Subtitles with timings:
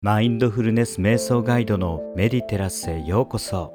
[0.00, 3.74] マインドフルネス瞑想ガイドのメディテラスへようこそ。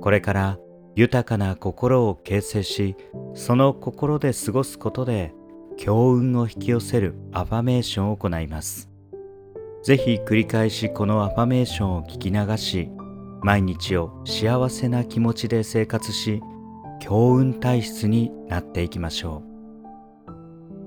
[0.00, 0.58] これから
[0.96, 2.96] 豊かな心を形成し
[3.32, 5.32] その心で過ごすことで
[5.76, 8.90] 強運を引き寄せるアファメーションを行います。
[9.84, 12.90] ぜひ繰り返しこのアファメーションを聞き流し
[13.40, 16.42] 毎日を幸せな気持ちで生活し
[16.98, 19.44] 強運体質になっていきましょ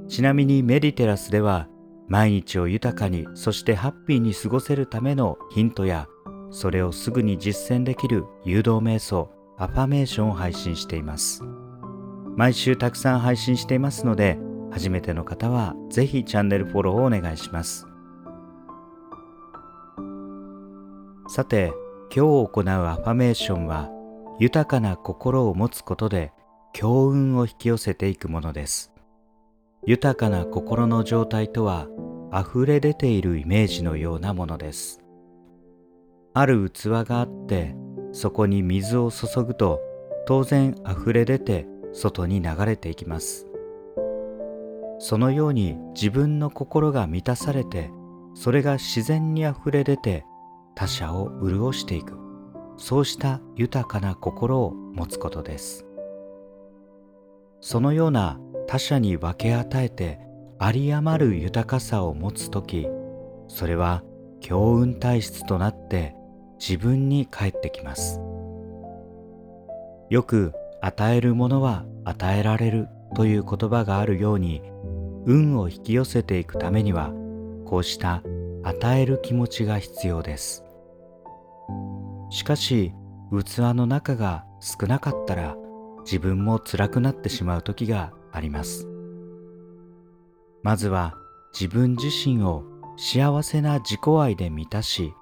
[0.03, 0.09] う。
[0.09, 1.69] ちなみにメディテラスでは
[2.07, 6.07] 毎日を豊かにそしてハッピーに過ごせるためのヒントや
[6.51, 11.43] それをすぐに実践できる誘導瞑想アファメーションを配信しています。
[12.37, 14.37] 毎週たくさん配信していますので
[14.71, 17.87] 初めての方はぜひチャンネルフォローをお願いします。
[21.27, 21.73] さて
[22.15, 23.89] 今日行うアファメーションは
[24.39, 26.31] 豊かな心を持つことで
[26.73, 28.93] 強運を引き寄せていくものです。
[29.87, 31.87] 豊かな心の状態とは
[32.33, 34.99] 溢れ出ているイメージのようなものです。
[36.33, 37.73] ある器があって
[38.11, 39.79] そこに水を注ぐと
[40.25, 43.47] 当然溢れ出て外に流れていきます。
[44.99, 47.89] そのように自分の心が満たされて
[48.33, 50.25] それが自然に溢れ出て
[50.75, 52.17] 他者を潤していく。
[52.75, 55.85] そうした豊かな心を持つことです。
[57.61, 60.19] そのような他者に分け与えて
[60.59, 62.87] 有り余る豊かさを持つ時
[63.47, 64.03] それは
[64.41, 66.15] 強運体質となって
[66.59, 68.19] 自分に返ってきます。
[70.09, 74.61] よく与えるものは与えられるという言葉があるように
[75.25, 77.11] 運を引き寄せていくためには
[77.65, 78.23] こうした
[78.63, 80.63] 与える気持ちが必要です。
[82.29, 82.93] しかし
[83.31, 85.55] 器の中が少なかったら
[86.05, 88.87] 自分も辛くなってしまう時があります。
[90.63, 91.15] まずは
[91.53, 92.63] 自分自身を
[92.97, 95.13] 幸せな自己愛で満たし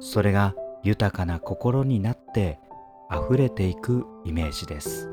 [0.00, 2.58] それが豊かな心になって
[3.10, 5.08] 溢れていくイメージです。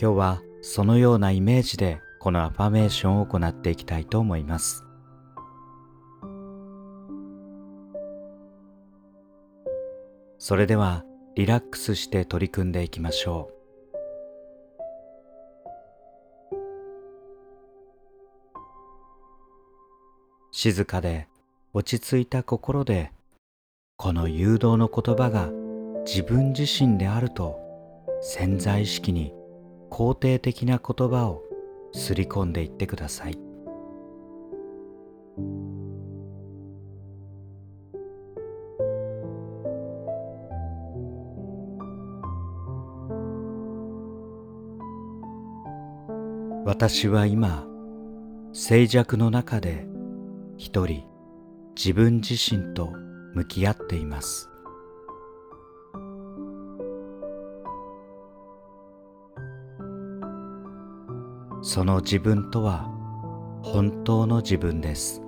[0.00, 4.84] 今日はそのようなイメージでこのアファメーションを行っていきたいと思います。
[10.38, 13.57] それではリラックスして取り組んでいきましょう。
[20.60, 21.28] 静かで
[21.72, 23.12] 落ち着いた心で
[23.96, 25.50] この誘導の言葉が
[26.04, 27.60] 自分自身であると
[28.22, 29.32] 潜在意識に
[29.88, 31.44] 肯定的な言葉を
[31.92, 33.38] すり込んでいってください。
[46.64, 47.64] 私は今
[48.52, 49.86] 静寂の中で
[50.58, 51.04] 一人
[51.76, 52.92] 自分自身と
[53.34, 54.50] 向き合っています。
[61.62, 62.90] その自分とは
[63.62, 65.22] 本当の自分です。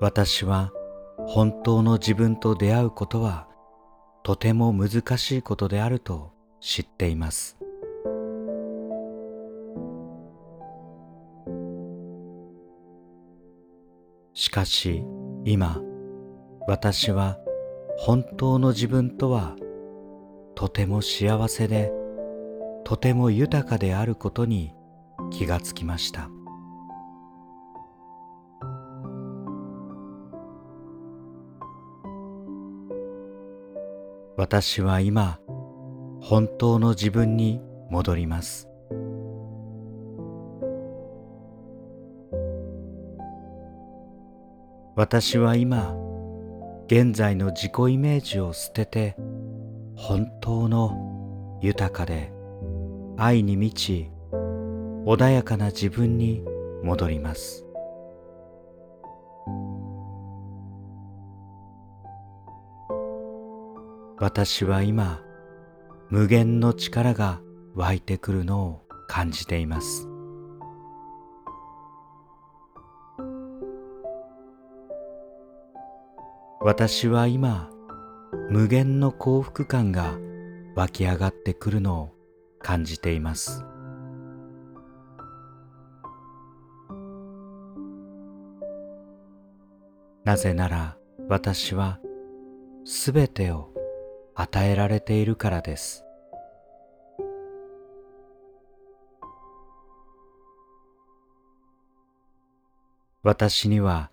[0.00, 0.72] 私は
[1.26, 3.48] 本当の自分と出会うことは
[4.22, 7.57] とても難しいことであると知っています。
[14.38, 15.02] しかし
[15.44, 15.80] 今
[16.68, 17.38] 私は
[17.96, 19.56] 本当の自分とは
[20.54, 21.90] とても幸せで
[22.84, 24.72] とても豊かであることに
[25.32, 26.30] 気がつきました。
[34.36, 35.40] 私は今
[36.20, 37.60] 本当の自分に
[37.90, 38.67] 戻ります。
[44.98, 45.94] 私は今
[46.88, 49.14] 現在の自己イメージを捨てて
[49.94, 52.32] 本当の豊かで
[53.16, 54.10] 愛に満ち
[55.06, 56.42] 穏やかな自分に
[56.82, 57.64] 戻ります。
[64.18, 65.20] 私は今
[66.10, 67.40] 無限の力が
[67.76, 70.08] 湧いてくるのを感じています。
[76.68, 77.70] 私は今
[78.50, 80.18] 無限の幸福感が
[80.76, 82.14] 湧き上がってくるのを
[82.58, 83.64] 感じています。
[90.24, 92.00] なぜなら私は
[92.84, 93.72] すべてを
[94.34, 96.04] 与えられているからです。
[103.22, 104.10] 私には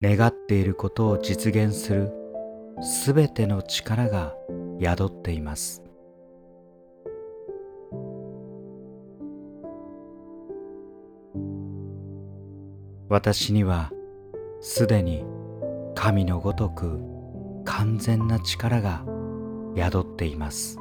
[0.00, 2.12] 願っていることを実現する
[2.80, 4.32] すべての力が
[4.80, 5.82] 宿っています。
[13.08, 13.90] 私には
[14.60, 15.24] すでに
[15.96, 17.00] 神のごとく
[17.64, 19.04] 完全な力が
[19.76, 20.78] 宿っています。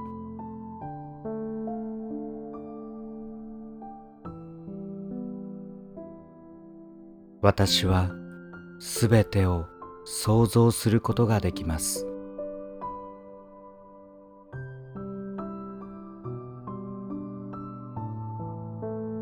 [7.41, 8.11] 私は
[8.79, 9.65] すべてを
[10.05, 12.07] 想像することができます。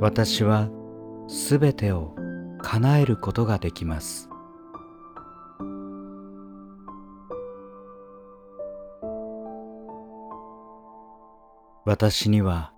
[0.01, 0.69] 私は
[1.27, 2.15] すべてを
[2.61, 4.29] 叶えることができます。
[11.85, 12.73] 私には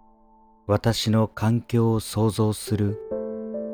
[0.67, 2.99] 私の環境を創造する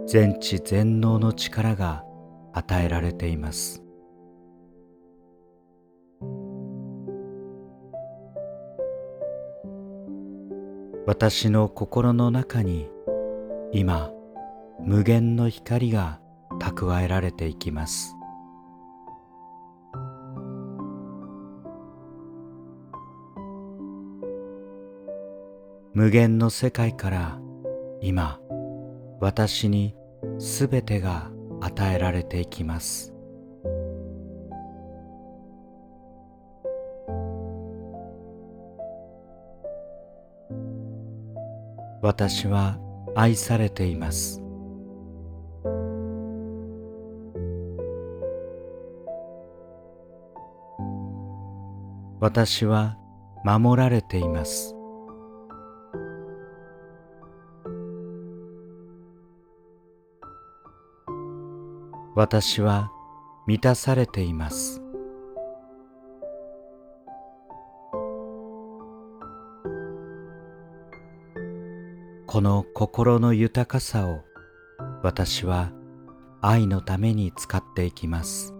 [0.08, 2.06] 全知全能の力が
[2.54, 3.84] 与えられています。
[11.06, 12.90] 私の心の中に
[13.74, 14.12] 今
[14.80, 16.22] 無限の光が
[16.62, 18.16] 蓄えられていきます。
[25.94, 27.40] 無限の世界から
[28.02, 28.40] 今
[29.20, 29.96] 私に
[30.40, 31.33] すべてが
[31.66, 33.14] 与えられていきます。
[42.02, 42.78] 私は
[43.16, 44.42] 愛されています。
[52.20, 52.98] 私は
[53.46, 54.73] 守られています。
[62.16, 62.92] 私は
[63.48, 64.84] 満たされています。
[72.28, 74.22] この心の豊かさを
[75.02, 75.72] 私は
[76.42, 78.54] 愛のために使っていきます。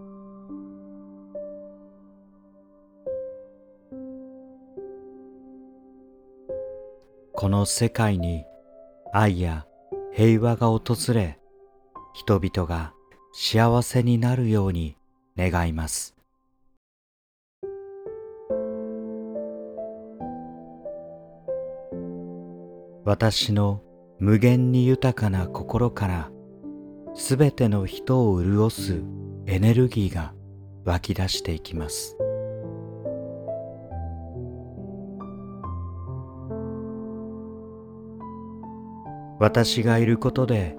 [7.32, 8.44] この世界に
[9.12, 9.64] 愛や
[10.12, 11.38] 平和が訪れ
[12.14, 12.93] 人々が
[13.36, 14.94] 幸せになるように
[15.36, 16.14] 願います。
[23.04, 23.82] 私の
[24.20, 26.30] 無限に豊かな心から
[27.16, 29.02] すべての人を潤す
[29.46, 30.32] エネルギーが
[30.84, 32.16] 湧き出していきます。
[39.40, 40.76] 私がいることで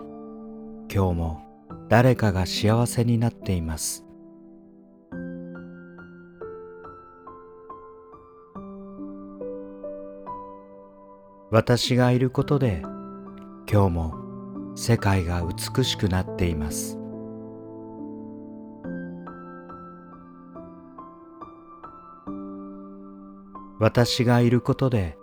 [0.90, 1.44] 今日も
[1.88, 4.04] 誰かが幸せになっています。
[11.52, 12.82] 私がいることで
[13.72, 14.14] 今日も
[14.76, 16.98] 世界が美しくなっています。
[23.80, 25.18] 私がいることで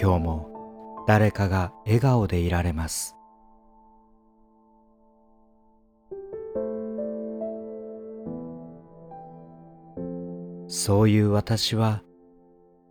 [0.00, 3.14] 今日も誰かが笑顔でいられます。
[10.76, 12.02] そういう私は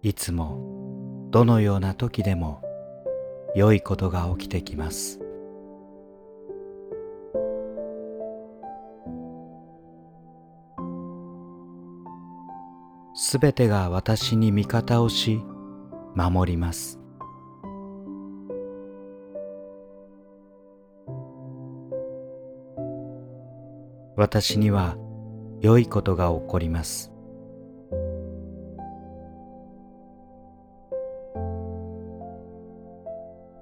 [0.04, 2.62] いつもどのような時でも
[3.56, 5.20] 良いことが起きてきます。
[13.14, 15.42] すべてが私に味方をし
[16.16, 17.02] 守ります。
[24.16, 24.96] 私には
[25.60, 27.13] 良いことが起こります。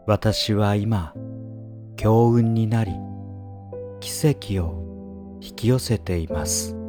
[0.07, 1.13] 私は今
[1.95, 2.91] 強運になり
[3.99, 6.80] 奇跡を引き寄せています。